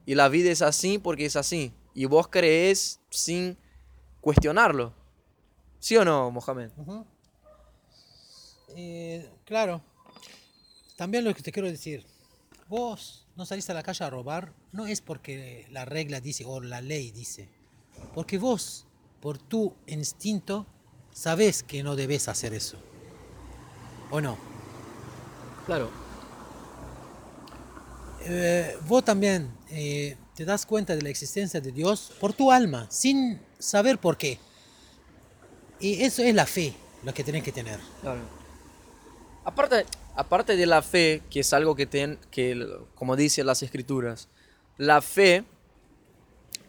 [0.07, 1.73] y la vida es así porque es así.
[1.95, 3.57] Y vos crees sin
[4.21, 4.95] cuestionarlo.
[5.79, 6.71] ¿Sí o no, Mohamed?
[8.77, 9.83] Eh, claro.
[10.97, 12.05] También lo que te quiero decir,
[12.69, 16.61] vos no saliste a la calle a robar, no es porque la regla dice o
[16.61, 17.49] la ley dice
[18.15, 18.87] porque vos,
[19.21, 20.67] por tu instinto,
[21.13, 22.79] sabes que no debes hacer eso.
[24.11, 24.37] ¿O no?
[25.67, 25.91] Claro.
[28.23, 32.87] Eh, vos también eh, te das cuenta de la existencia de Dios por tu alma,
[32.91, 34.39] sin saber por qué.
[35.79, 37.79] Y eso es la fe, lo que tenés que tener.
[38.03, 38.21] Claro.
[39.51, 39.85] Aparte,
[40.15, 44.29] aparte de la fe, que es algo que, ten, que como dicen las escrituras,
[44.79, 45.45] la fe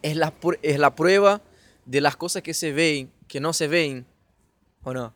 [0.01, 1.41] es la, es la prueba
[1.85, 4.07] de las cosas que se ven, que no se ven,
[4.81, 5.13] ¿o no?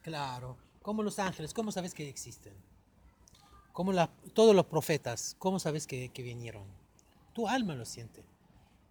[0.00, 2.54] Claro, como los ángeles, ¿cómo sabes que existen?
[3.74, 6.64] Como la, todos los profetas, ¿cómo sabes que, que vinieron?
[7.34, 8.24] Tu alma lo siente.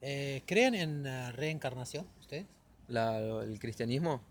[0.02, 2.46] Eh, ¿Creen en uh, reencarnación ustedes?
[2.88, 4.22] La, ¿El cristianismo?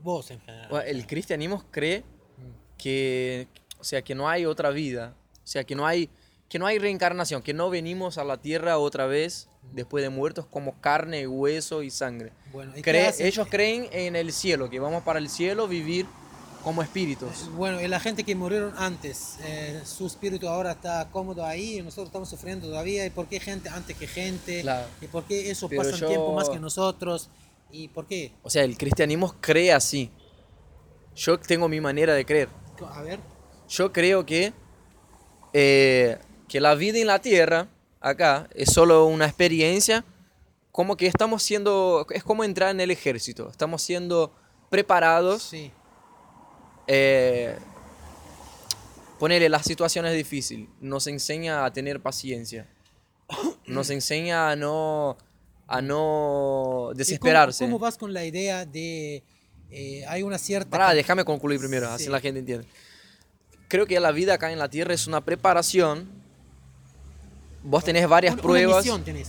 [0.00, 0.86] Vos en general.
[0.86, 2.04] el cristianismo cree.
[2.80, 5.14] Que, o sea, que no hay otra vida,
[5.44, 6.10] o sea, que no hay
[6.48, 10.46] que no hay reencarnación, que no venimos a la tierra otra vez después de muertos
[10.46, 12.32] como carne, hueso y sangre.
[12.52, 16.06] Bueno, ellos creen en el cielo, que vamos para el cielo vivir
[16.64, 17.48] como espíritus.
[17.52, 21.82] Bueno, y la gente que murieron antes, eh, su espíritu ahora está cómodo ahí y
[21.82, 23.06] nosotros estamos sufriendo todavía.
[23.06, 24.64] ¿Y por qué gente antes que gente?
[25.00, 26.08] ¿Y por qué eso pasa yo...
[26.08, 27.30] tiempo más que nosotros?
[27.70, 28.32] ¿Y por qué?
[28.42, 30.10] O sea, el cristianismo cree así.
[31.14, 32.48] Yo tengo mi manera de creer.
[32.86, 33.18] A ver.
[33.68, 34.52] Yo creo que
[35.52, 37.68] eh, que la vida en la tierra,
[38.00, 40.04] acá, es solo una experiencia,
[40.72, 44.32] como que estamos siendo, es como entrar en el ejército, estamos siendo
[44.68, 45.44] preparados.
[45.44, 45.72] Sí.
[46.86, 47.56] Eh,
[49.20, 52.68] ponerle las situaciones difíciles, nos enseña a tener paciencia,
[53.66, 55.18] nos enseña a no,
[55.68, 57.64] a no desesperarse.
[57.64, 59.22] Cómo, vas con la idea de,
[59.70, 60.70] eh, hay una cierta...
[60.70, 62.66] Pará, déjame concluir primero, así la gente entiende.
[63.68, 66.20] Creo que la vida acá en la Tierra es una preparación
[67.62, 68.72] vos tenés varias pruebas.
[68.72, 69.28] Una misión tenés.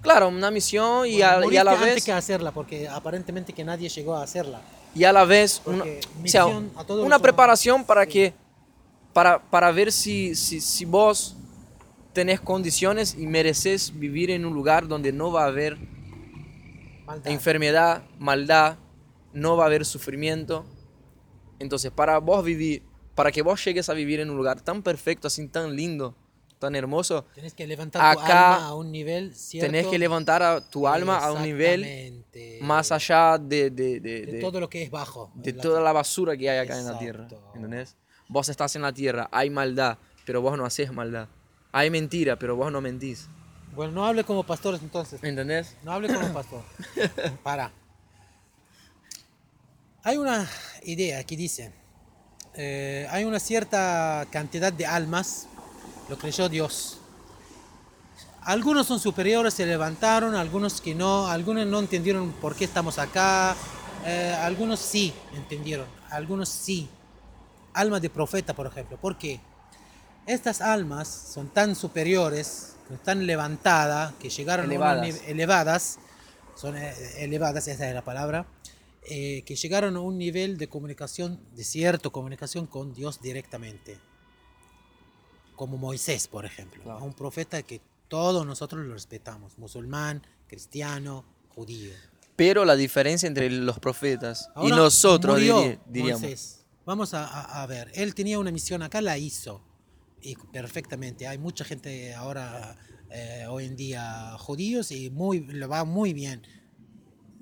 [0.00, 1.88] Claro, una misión y, a, y a, la vez...
[1.88, 4.60] antes que hacerla, porque aparentemente que nadie llegó a hacerla.
[4.94, 8.32] Y a la vez una, o sea, una preparación para que...
[9.12, 11.34] Para, para ver si, si, si vos
[12.12, 15.76] tenés condiciones y mereces vivir en un lugar donde no va a haber
[17.24, 18.76] enfermedad, maldad,
[19.32, 20.64] no va a haber sufrimiento.
[21.58, 22.82] Entonces, para vos vivir,
[23.14, 26.14] para que vos llegues a vivir en un lugar tan perfecto, así tan lindo,
[26.58, 27.24] tan hermoso.
[27.34, 29.66] Tienes que levantar tu alma a un nivel cierto.
[29.66, 32.24] Tenés que levantar a tu alma a un nivel
[32.60, 35.32] más allá de, de, de, todo lo que es bajo.
[35.34, 37.28] De toda la basura que hay acá en la tierra.
[37.54, 37.96] ¿Entendés?
[38.28, 41.28] Vos estás en la tierra, hay maldad, pero vos no haces maldad.
[41.72, 43.28] Hay mentira, pero vos no mentís.
[43.74, 45.22] Bueno, no hable como pastor entonces.
[45.22, 45.76] ¿Entendés?
[45.82, 46.62] No hable como pastor.
[47.42, 47.72] Para.
[50.08, 50.48] Hay una
[50.84, 51.70] idea que dice,
[52.54, 55.48] eh, hay una cierta cantidad de almas,
[56.08, 56.98] lo creyó Dios.
[58.40, 63.54] Algunos son superiores, se levantaron, algunos que no, algunos no entendieron por qué estamos acá,
[64.06, 66.88] eh, algunos sí entendieron, algunos sí.
[67.74, 68.96] Almas de profeta, por ejemplo.
[68.96, 69.40] ¿Por qué?
[70.24, 75.20] Estas almas son tan superiores, tan levantadas, que llegaron Elevadas.
[75.26, 75.98] elevadas,
[76.54, 78.46] son eh, elevadas, esa es la palabra,
[79.10, 83.98] eh, que llegaron a un nivel de comunicación, de cierta comunicación con Dios directamente.
[85.56, 87.04] Como Moisés, por ejemplo, Claro.
[87.04, 91.92] un profeta que todos nosotros lo respetamos, musulmán, cristiano, judío.
[92.36, 96.22] Pero la diferencia entre los profetas y nosotros, murió diríamos.
[96.22, 96.64] Moisés.
[96.86, 99.62] Vamos a, a- ver, él tenía una misión acá, la hizo.
[100.22, 101.26] Y perfectamente.
[101.26, 102.76] Hay mucha gente ahora,
[103.10, 106.42] eh, hoy en día, judíos, y muy, le va muy bien.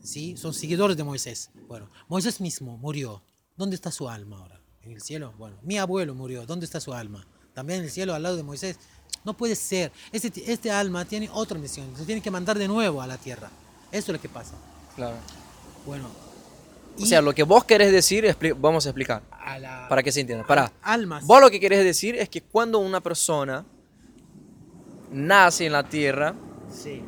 [0.07, 0.37] ¿Sí?
[0.37, 1.51] Son seguidores de Moisés.
[1.69, 3.23] Bueno, Moisés mismo murió.
[3.57, 4.61] ¿Dónde está su alma ahora?
[4.83, 5.35] ¿En el cielo?
[5.37, 6.47] Bueno, mi abuelo murió.
[6.47, 7.27] ¿Dónde está su alma?
[7.55, 8.79] También en el cielo, al lado de Moisés.
[9.25, 9.91] No puede ser.
[10.13, 11.93] Este, este alma tiene otra misión.
[11.97, 13.51] Se tiene que mandar de nuevo a la tierra.
[13.91, 14.55] Eso es lo que pasa.
[14.95, 15.17] Claro.
[15.85, 16.09] Bueno.
[17.01, 19.23] O sea, lo que vos querés decir, vamos a explicar.
[19.31, 20.47] a la- Para que se entienda.
[20.47, 20.73] Para.
[20.83, 21.25] almas.
[21.27, 23.65] Vos lo que querés decir es que cuando una persona
[25.11, 26.35] nace en la tierra
[26.73, 27.03] Sí.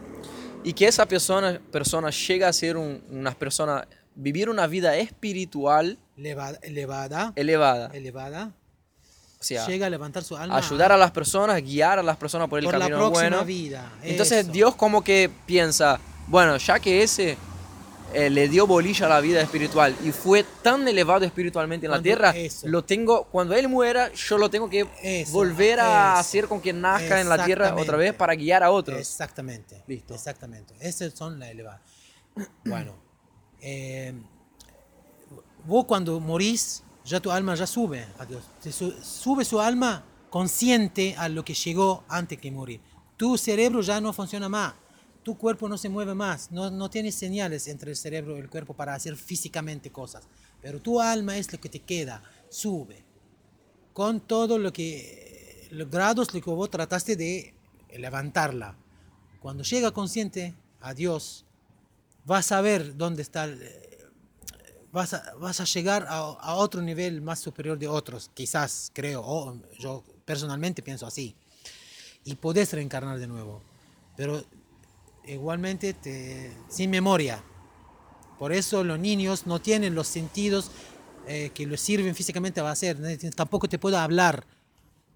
[0.69, 5.99] Y que esa persona, persona llega a ser un- una persona, vivir una vida espiritual
[6.17, 7.91] Elevada, elevada, elevada.
[7.95, 8.53] elevada,
[9.41, 10.57] O sea, llega a levantar su alma.
[10.57, 13.45] ayudar a las personas, guiar a las personas por el por la camino próxima bueno.
[13.45, 13.93] vida.
[14.03, 14.53] Entonces eso.
[14.53, 17.37] Dios como que piensa, bueno, ya que ese
[18.15, 22.01] eh, le dio bolilla a la vida espiritual y fue tan elevado espiritualmente en la
[22.01, 22.67] tierra, eso.
[22.67, 26.21] lo tengo, cuando él muera, yo lo tengo que Eso, volver a eso.
[26.21, 28.99] hacer con que nazca en la tierra otra vez para guiar a otros.
[28.99, 29.83] Exactamente.
[29.87, 30.15] Listo.
[30.15, 30.75] Exactamente.
[30.81, 31.81] Esas son las elevadas.
[32.65, 32.95] bueno,
[33.61, 34.15] eh,
[35.67, 38.45] vos cuando morís, ya tu alma ya sube a Dios.
[39.03, 42.81] Sube su alma consciente a lo que llegó antes que morir.
[43.17, 44.75] Tu cerebro ya no funciona más.
[45.29, 46.51] Tu cuerpo no se mueve más.
[46.51, 50.25] No, no tiene señales entre el cerebro y el cuerpo para hacer físicamente cosas.
[50.63, 52.23] Pero tu alma es lo que te queda.
[52.49, 53.05] Sube.
[53.93, 55.69] Con todo lo que.
[55.71, 57.53] Los grados lo que vos trataste de
[57.95, 58.75] levantarla.
[59.43, 61.45] Cuando llega consciente a Dios,
[62.25, 63.45] vas a ver dónde está.
[63.45, 63.61] el-
[64.93, 69.21] Vas a, vas a llegar a, a otro nivel más superior de otros, quizás, creo,
[69.23, 71.37] o yo personalmente pienso así.
[72.25, 73.63] Y podés reencarnar de nuevo.
[74.17, 74.43] Pero
[75.29, 77.43] igualmente te, sin memoria.
[78.39, 80.71] Por eso los niños no tienen los sentidos
[81.27, 82.97] eh, que les sirven físicamente a hacer.
[83.35, 84.45] Tampoco te puedo hablar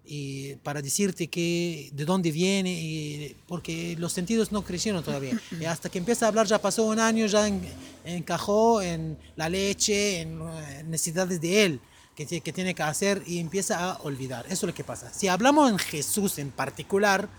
[0.05, 5.39] y para decirte que de dónde viene, y- porque los sentidos no crecieron todavía.
[5.61, 7.61] Y hasta que empieza a hablar ya pasó un año, ya en-
[8.03, 11.79] encajó en la leche, en eh, necesidades de él
[12.15, 14.43] que, que tiene que hacer y empieza a olvidar.
[14.47, 15.11] Eso es lo que pasa.
[15.13, 17.29] Si hablamos en Jesús en particular,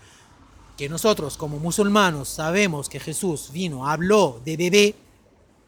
[0.77, 4.95] que nosotros como musulmanos sabemos que Jesús vino, habló de bebé,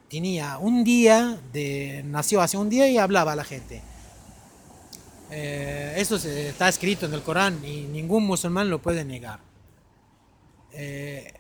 [0.09, 3.81] tenía un día, de, nació hace un día y hablaba a la gente.
[5.29, 9.39] Eh, eso está escrito en el Corán y ningún musulmán lo puede negar.
[10.73, 11.33] Eh,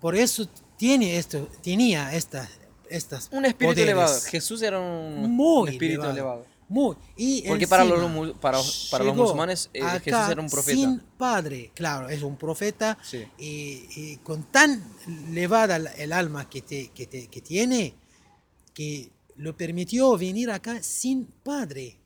[0.00, 2.48] por eso tiene esto, tenía estas,
[2.88, 4.20] estas Un espíritu elevado.
[4.26, 6.12] Jesús era un, muy un espíritu elevado.
[6.12, 6.53] elevado.
[6.74, 6.96] Muy.
[7.16, 8.58] Y Porque para los para-
[8.90, 10.76] para los musulmanes, eh, Jesús era un profeta.
[10.76, 12.98] Sin padre, claro, es un profeta.
[13.00, 13.24] Sí.
[13.38, 14.82] Y, y con tan
[15.30, 17.94] elevada el- el alma que, te- que, te- que tiene,
[18.74, 22.00] que lo permitió venir acá sin padre.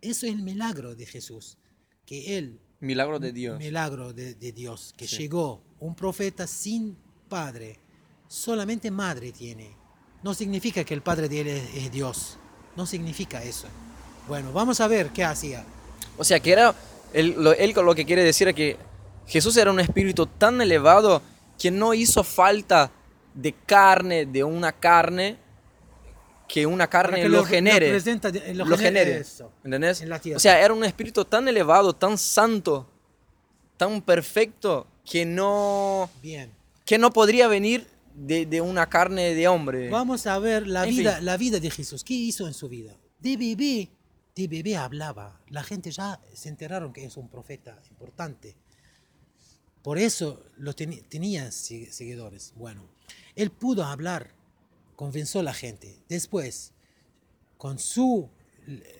[0.00, 1.56] Eso es el milagro de Jesús.
[2.04, 3.56] Que él Milagro de Dios.
[3.60, 5.16] milagro de, de Dios, que Sí.
[5.18, 6.96] llegó un profeta sin
[7.28, 7.78] padre,
[8.26, 9.76] solamente madre tiene.
[10.24, 12.38] No significa que el padre de él es, es Dios,
[12.76, 13.68] no significa eso.
[14.28, 15.64] Bueno, vamos a ver qué hacía.
[16.16, 16.74] O sea, que era.
[17.12, 18.76] Él lo, él lo que quiere decir es que
[19.26, 21.20] Jesús era un espíritu tan elevado
[21.58, 22.90] que no hizo falta
[23.34, 25.36] de carne, de una carne,
[26.48, 27.92] que una carne que lo, lo- genere.
[27.92, 30.00] lo de- lo genere eso, ¿Entendés?
[30.02, 30.20] en la.
[30.36, 32.88] O sea, era un espíritu tan elevado, tan santo,
[33.76, 36.50] tan perfecto, que no, Bien.
[36.84, 39.88] que no podría venir de, de una carne de hombre.
[39.90, 41.24] Vamos a ver la En vida, fin.
[41.26, 42.04] la vida de Jesús.
[42.04, 42.94] ¿Qué hizo en su vida?
[43.18, 43.88] De bebé,
[44.34, 45.40] de bebé hablaba.
[45.48, 48.56] La gente ya se enteraron que es un profeta importante.
[49.82, 52.52] Por eso lo teni- tenía se- seguidores.
[52.56, 52.88] Bueno,
[53.34, 54.30] él pudo hablar,
[54.96, 55.98] convenció a la gente.
[56.08, 56.72] Después,
[57.58, 58.30] con su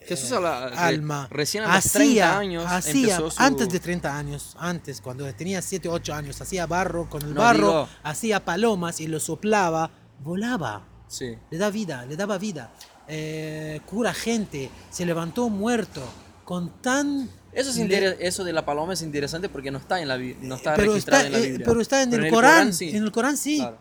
[0.05, 1.27] Jesús eh, la- alma.
[1.31, 5.87] recién a los 30 años hacía, su- antes de 30 años, antes, cuando tenía 7,
[5.87, 10.85] 8 años, hacía barro, con el No, barro digo- hacía palomas y lo soplaba, volaba,
[11.07, 11.37] Sí.
[11.49, 12.73] le da vida, le daba vida.
[13.07, 16.01] Eh, cura gente, se levantó muerto,
[16.45, 17.29] con tan...
[17.51, 20.55] Eso, es le- eso de la paloma es interesante porque no está en la no
[20.55, 21.65] está pero registrado está, en la eh, Biblia.
[21.67, 22.89] pero está en Pero el Corán, sí.
[22.89, 23.57] en el Corán sí.
[23.57, 23.77] Claro.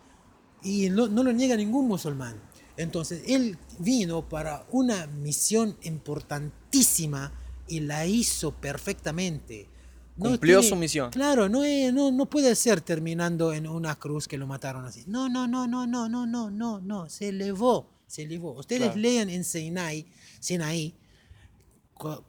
[0.63, 2.37] Y no, no lo niega ningún musulmán.
[2.77, 7.33] Entonces, él vino para una misión importantísima
[7.69, 9.69] y la hizo perfectamente.
[10.17, 11.11] No Cumplió su misión.
[11.11, 15.05] Claro, no, no, no puede ser terminando en una cruz que lo mataron así.
[15.07, 17.09] No, no, no, no, no, no, no, no, no.
[17.09, 18.53] Se elevó, se elevó.
[18.53, 19.01] Ustedes Claro.
[19.01, 20.05] lean en Sinai,
[20.39, 20.95] Sinaí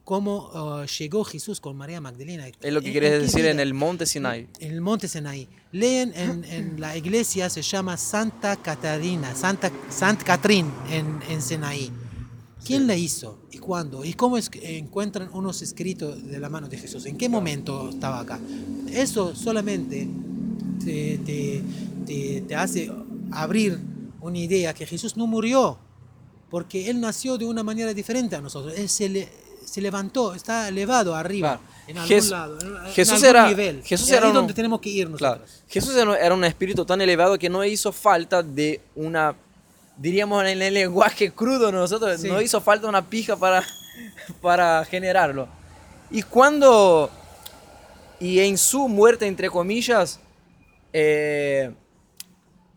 [0.04, 0.50] cómo
[0.82, 2.46] uh, llegó Jesús con María Magdalena.
[2.48, 3.62] Es lo que ¿En- quieres en decir en día?
[3.64, 4.46] el monte Sinai.
[4.60, 5.48] en el monte Sinaí.
[5.72, 11.90] Leen en, en la iglesia, se llama Santa Catarina, Santa Sant Catrín en, en Sinaí.
[12.64, 14.04] ¿Quién la hizo y cuándo?
[14.04, 17.04] ¿Y cómo es que encuentran unos escritos de la mano de Jesús?
[17.06, 18.38] ¿En qué momento estaba acá?
[18.90, 20.08] Eso solamente
[20.82, 21.62] te, te-
[22.06, 22.90] te- te hace
[23.32, 23.78] abrir
[24.24, 25.78] una idea que Jesús no murió,
[26.50, 28.72] porque Él nació de una manera diferente a nosotros.
[28.76, 29.28] Él se, le-
[29.64, 31.74] se levantó, está elevado arriba, Claro.
[31.88, 33.82] en algún Jes- lado, en- en Jesús algún era- nivel.
[33.82, 35.38] Jesús era uno- donde tenemos que ir nosotros.
[35.50, 35.62] Claro.
[35.68, 39.34] Jesús era era un espíritu tan elevado que no hizo falta de una,
[39.98, 42.28] diríamos en el lenguaje crudo nosotros, Sí.
[42.28, 43.62] no hizo falta una pija para,
[44.40, 45.48] para generarlo.
[46.10, 47.10] Y cuando,
[48.20, 50.18] y en su muerte, entre comillas,
[50.92, 51.74] eh,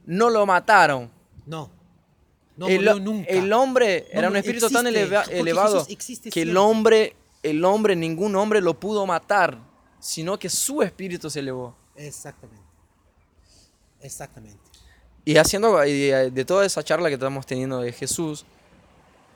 [0.05, 1.15] no lo mataron.
[1.47, 1.71] No.
[2.55, 3.29] No el, nunca.
[3.29, 7.95] el hombre No era un espíritu tan eleva- elevado existe que el hombre, el hombre,
[7.95, 9.57] ningún hombre lo pudo matar,
[9.99, 11.75] sino que su espíritu se elevó.
[11.95, 12.63] Exactamente.
[14.01, 14.59] Exactamente.
[15.25, 18.45] Y haciendo de, de toda esa charla que estamos teniendo de Jesús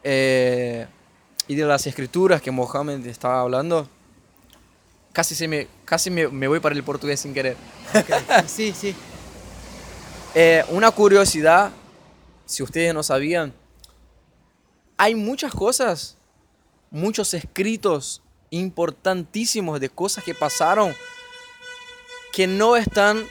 [0.04, 0.88] eh,
[1.47, 3.88] y de las escrituras que Mohammed estaba hablando,
[5.12, 7.56] casi, se me, casi me, me voy para el portugués sin querer.
[8.47, 8.95] Sí, sí.
[10.34, 11.71] Eh, una curiosidad,
[12.52, 13.54] si ustedes no sabían,
[14.98, 16.18] hay muchas cosas,
[16.92, 20.94] muchos escritos importantísimos de cosas que pasaron
[22.34, 23.24] que no están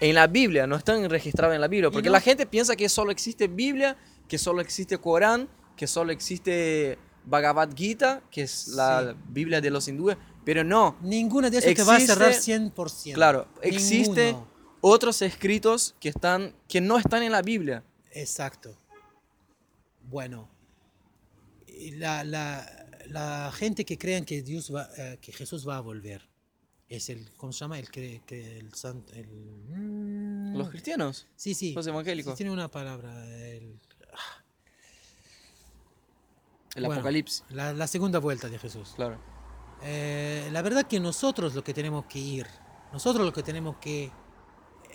[0.00, 2.88] en la Biblia, no están registrados en la Biblia, porque no- la gente piensa que
[2.88, 3.96] solo existe Biblia,
[4.28, 9.86] que solo existe Corán, que solo existe Bhagavad Gita, que es la Biblia de los
[9.88, 13.14] hindúes, pero no, Ninguna de esas te va a Existe- cerrar 100%.
[13.14, 14.48] Claro, existe Ninguno.
[14.80, 17.84] otros escritos que están que no están en la Biblia.
[18.12, 18.76] Exacto.
[20.02, 20.48] Bueno,
[21.92, 26.28] la, la, la gente que creen que Dios va, eh, que Jesús va a volver
[26.88, 27.78] es el, ¿cómo se llama?
[27.78, 32.50] El que, que el santo, el, mm, Los cristianos, sí, sí, los evangélicos, sí, tiene
[32.52, 33.78] una palabra, el,
[36.74, 38.92] el bueno, Apocalipsis, la, la segunda vuelta de Jesús.
[38.96, 39.18] claro.
[39.82, 42.46] Eh, la verdad que nosotros lo que tenemos que ir,
[42.92, 44.10] nosotros lo que tenemos que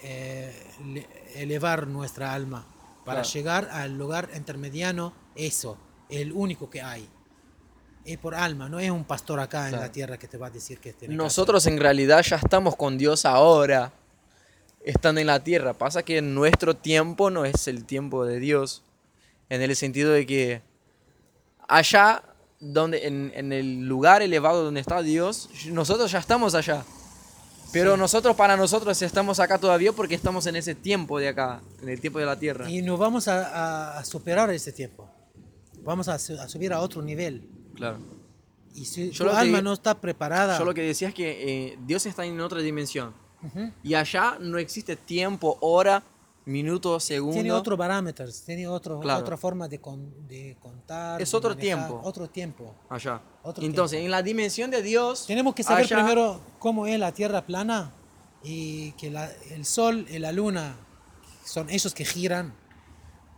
[0.04, 2.68] eh, le- elevar nuestra alma
[3.06, 3.34] para Claro.
[3.34, 5.78] llegar al lugar intermediano, eso,
[6.10, 7.08] el único que hay.
[8.04, 10.50] Es por alma, no es un pastor acá en la tierra que te va a
[10.52, 13.94] decir que Nosotros en realidad ya estamos con Dios ahora,
[14.84, 15.74] estando en la tierra.
[15.74, 18.84] Pasa que nuestro tiempo no es el tiempo de Dios,
[19.50, 20.62] en el sentido de que
[21.68, 22.24] allá,
[22.60, 26.86] donde, en, en el lugar elevado donde está Dios, nosotros ya estamos allá.
[27.72, 28.00] Pero Sí.
[28.00, 32.00] nosotros, para nosotros, estamos acá todavía porque estamos en ese tiempo de acá, en el
[32.00, 32.70] tiempo de la tierra.
[32.70, 35.10] Y no vamos a, a- superar ese tiempo.
[35.84, 37.50] Vamos a, a subir a otro nivel.
[37.76, 38.00] Claro.
[38.74, 41.10] Y si Yo tu lo que alma digo- no está preparada, Yo lo que decía
[41.10, 43.14] es que eh, Dios está en otra dimensión.
[43.44, 43.72] Ujú.
[43.84, 46.02] Y allá no existe tiempo, hora,
[46.46, 47.34] minuto, segundo.
[47.34, 49.20] tiene otro parámetros, tiene otro, Claro.
[49.22, 51.22] otra forma de, con- de contar.
[51.22, 52.02] Es de otro manejar, tiempo.
[52.08, 52.76] Otro tiempo.
[52.90, 53.22] Allá.
[53.44, 54.06] Otro Entonces, tiempo.
[54.06, 55.26] en la dimensión de Dios.
[55.26, 57.92] Tenemos que saber allá- primero cómo es la Tierra plana
[58.44, 60.76] y que la- el Sol y la Luna
[61.46, 62.54] son esos que giran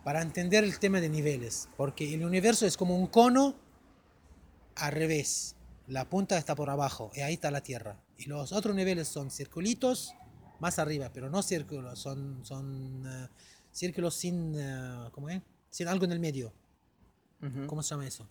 [0.04, 1.70] para entender el tema de niveles.
[1.78, 3.56] Porque el universo es como un cono
[4.76, 5.56] al revés.
[5.88, 7.98] La punta está por abajo y ahí está la Tierra.
[8.18, 10.14] Y los otros niveles son circulitos
[10.60, 13.28] más arriba, pero no círculos, son, son eh,
[13.72, 15.42] círculos sin, eh, ¿cómo es?
[15.70, 16.54] Sin algo en el medio.
[17.68, 18.28] ¿Cómo se llama eso?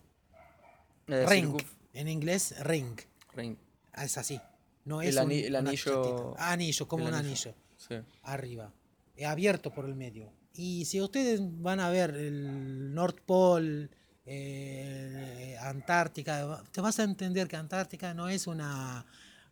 [1.07, 1.55] Eh, ring.
[1.93, 2.99] En inglés, ring.
[3.33, 3.55] ring.
[3.93, 4.39] Ah, Es así.
[4.83, 6.35] No El es ani- un- el una anillo-.
[6.37, 7.51] Ah, anillo, como el un anillo.
[7.51, 7.55] anillo.
[7.77, 7.95] Sí.
[8.23, 8.71] Arriba.
[9.25, 10.31] Abierto por el medio.
[10.53, 13.89] Y si ustedes van a ver el North Pole,
[14.25, 19.05] eh, Antártica, te vas a entender que Antártica no es una,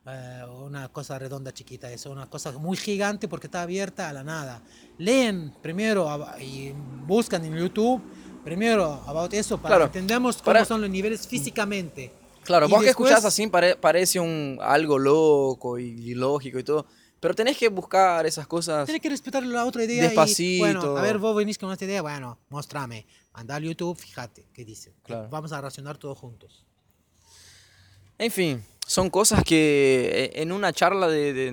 [0.07, 4.23] eh, una cosa redonda chiquita, es una cosa muy gigante porque está abierta a la
[4.23, 4.61] nada.
[4.97, 6.07] Leen primero
[6.39, 6.71] y
[7.05, 8.01] buscan en YouTube
[8.43, 12.11] primero about eso para Claro, que entendamos cómo para- son los niveles físicamente.
[12.43, 16.63] Claro, Y vos que después- escuchás así pare- parece un, algo loco y ilógico y
[16.63, 16.85] todo,
[17.19, 18.85] pero tenés que buscar esas cosas.
[18.85, 20.03] Tienes que respetar la otra idea.
[20.03, 20.63] Y, Despacito.
[20.63, 23.07] bueno, a ver, vos venís con esta idea, bueno, mostrame.
[23.33, 24.93] Anda al YouTube, fíjate qué dice.
[25.03, 25.27] Claro.
[25.31, 26.63] Vamos a racionar todos juntos.
[28.19, 31.49] En fin, son cosas que eh, en una charla de, de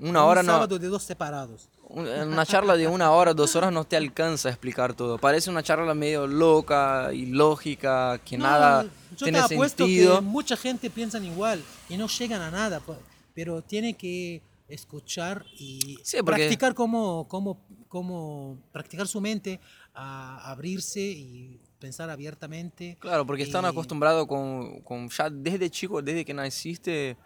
[0.00, 0.52] una Un hora no...
[0.52, 1.68] sábado de dos separados.
[1.88, 5.18] un- En una charla de una hora, dos horas no te alcanza a explicar todo.
[5.18, 8.84] Parece una charla medio loca, ilógica, que No, nada
[9.16, 10.16] yo tiene te apuesto sentido.
[10.16, 12.98] que mucha gente piensan igual y no llegan a nada, pues,
[13.34, 19.60] pero tiene que escuchar y Sí, practicar cómo, cómo, cómo practicar su mente
[19.94, 22.96] a abrirse y pensar abiertamente.
[23.00, 27.16] Claro, porque están y- acostumbrados con, con ya desde chico, desde que naciste,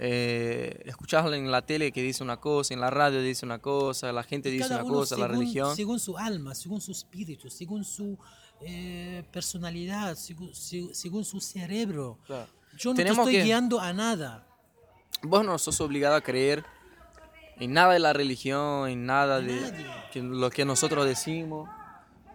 [0.00, 0.92] eh,
[1.32, 4.48] en la tele que dice una cosa, en la radio dice una cosa, la gente
[4.50, 5.76] dice una cosa, la según- religión.
[5.76, 8.16] Según su alma, según su espíritu, según su
[8.60, 12.18] eh, personalidad, según, se- según su cerebro.
[12.26, 12.48] Claro.
[12.76, 14.46] Yo no Tenemos te estoy que- guiando a nada.
[15.22, 16.64] Vos no sos obligado a creer
[17.60, 19.86] en nada de la religión, en nada de nadie.
[20.12, 21.68] que- lo que nosotros decimos.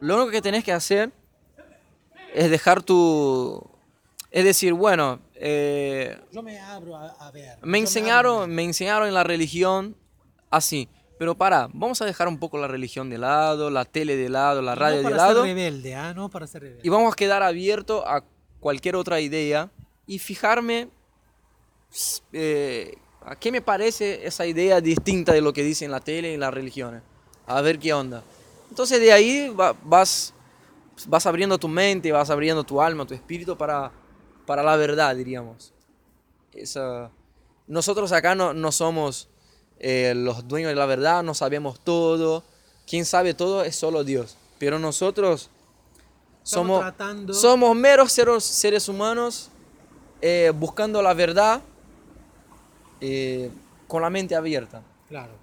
[0.02, 1.12] Lo único que tenés que hacer
[2.34, 3.64] es dejar tu...
[4.32, 7.60] Es decir, bueno, eh, Yo me abro a, a ver.
[7.62, 8.48] me enseñaron, abro.
[8.48, 9.96] me enseñaron en la religión
[10.50, 10.90] así.
[11.20, 14.62] Pero para, vamos a dejar un poco la religión de lado, la tele de lado,
[14.64, 15.44] la radio no de para lado.
[15.44, 16.14] ser rebelde, ¿ah?
[16.16, 16.82] No para ser rebelde.
[16.84, 18.24] Y vamos a quedar abierto a
[18.60, 19.70] cualquier otra idea
[20.08, 20.90] y fijarme
[22.32, 26.34] eh, a qué me parece esa idea distinta de lo que dice en la tele
[26.34, 27.04] y las religiones.
[27.46, 28.24] A ver qué onda.
[28.70, 30.33] Entonces de ahí va- vas,
[31.08, 33.92] vas abriendo tu mente, vas abriendo tu alma, tu espíritu para,
[34.46, 35.74] para la verdad, diríamos.
[36.54, 37.10] Esa-
[37.68, 39.30] Nosotros acá no, no somos
[39.80, 42.44] eh, los dueños de la verdad, no sabemos todo.
[42.86, 44.38] Quien sabe todo es solo Dios.
[44.60, 45.50] Pero nosotros
[46.44, 49.50] somos, tratando- somos meros seres, seres humanos
[50.22, 51.62] eh, buscando la verdad
[53.02, 53.50] eh,
[53.88, 54.82] con la mente abierta.
[55.10, 55.34] Claro.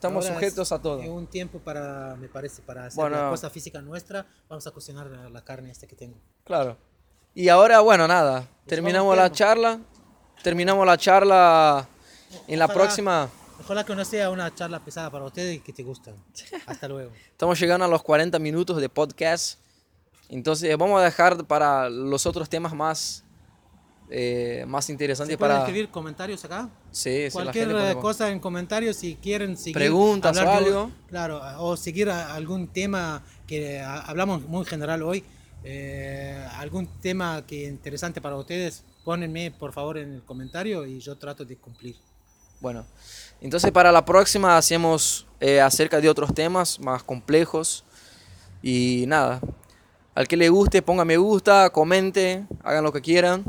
[0.00, 0.98] Estamos Ahora sujetos es- a todo.
[1.12, 3.22] Un tiempo para, me parece, para hacer Bueno.
[3.22, 4.24] la cosa física nuestra.
[4.48, 6.16] Vamos a cocinar la, carne esta que tengo.
[6.42, 6.78] Claro.
[7.34, 8.48] Y ahora, bueno, nada.
[8.64, 9.78] Terminamos la charla.
[10.42, 11.86] Terminamos la charla
[12.48, 13.28] en la Ojalá- próxima.
[13.60, 16.14] Ojalá que no sea una charla pesada para ustedes y que te gustan.
[16.66, 17.12] Hasta luego.
[17.32, 19.60] Estamos llegando a los 40 minutos de podcast.
[20.30, 23.22] Entonces vamos a dejar para los otros temas más,
[24.08, 25.66] eh, más interesantes ¿Se pueden para...
[25.66, 26.70] escribir comentarios acá?
[26.92, 30.90] Sí, la Cualquier puede- eh, cosa en comentarios si quieren seguir Preguntas o de- algo.
[31.08, 35.22] claro, o seguir algún tema que hablamos muy general hoy,
[35.62, 41.16] eh, algún tema que interesante para ustedes, pónenme por favor en el comentario y yo
[41.16, 41.96] trato de cumplir.
[42.60, 42.84] Bueno,
[43.40, 47.84] entonces para la próxima hacemos eh, acerca de otros temas más complejos.
[48.62, 49.40] Y nada,
[50.14, 53.42] al que le guste ponga me gusta, comente, hagan lo que quieran.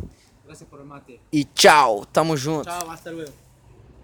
[0.52, 1.22] Gracias por el mate.
[1.32, 2.66] Y chao, estamos juntos.
[2.66, 3.32] Chao, hasta luego.